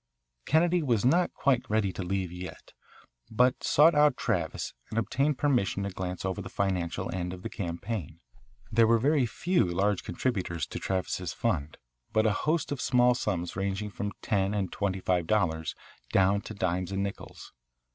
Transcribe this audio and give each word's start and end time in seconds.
Kennedy 0.47 0.81
was 0.81 1.05
not 1.05 1.31
quite 1.35 1.61
ready 1.69 1.93
to 1.93 2.01
leave 2.01 2.31
yet, 2.31 2.73
but 3.29 3.63
sought 3.63 3.93
out 3.93 4.17
Travis 4.17 4.73
and 4.89 4.97
obtained 4.97 5.37
permission 5.37 5.83
to 5.83 5.91
glance 5.91 6.25
over 6.25 6.41
the 6.41 6.49
financial 6.49 7.13
end 7.13 7.33
of 7.33 7.43
the 7.43 7.51
campaign. 7.51 8.19
There 8.71 8.87
were 8.87 9.27
few 9.27 9.63
large 9.63 10.03
contributors 10.03 10.65
to 10.69 10.79
Travis's 10.79 11.33
fund, 11.33 11.77
but 12.13 12.25
a 12.25 12.31
host 12.33 12.71
of 12.71 12.81
small 12.81 13.13
sums 13.13 13.55
ranging 13.55 13.91
from 13.91 14.11
ten 14.23 14.55
and 14.55 14.71
twenty 14.71 15.01
five 15.01 15.27
dollars 15.27 15.75
down 16.11 16.41
to 16.49 16.55
dimes 16.55 16.91
and 16.91 17.03
nickels. 17.03 17.53